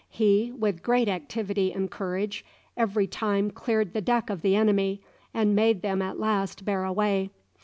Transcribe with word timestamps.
He, 0.09 0.51
with 0.51 0.81
great 0.81 1.07
activity 1.07 1.71
and 1.71 1.87
courage, 1.91 2.43
every 2.75 3.05
time 3.05 3.51
cleared 3.51 3.93
the 3.93 4.01
deck 4.01 4.31
of 4.31 4.41
the 4.41 4.55
enemy, 4.55 4.99
and 5.31 5.55
made 5.55 5.83
them 5.83 6.01
at 6.01 6.19
last 6.19 6.65
bear 6.65 6.83
away. 6.85 7.29